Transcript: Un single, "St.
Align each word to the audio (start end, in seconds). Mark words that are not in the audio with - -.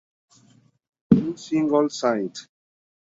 Un 1.15 1.37
single, 1.37 1.91
"St. 1.91 2.47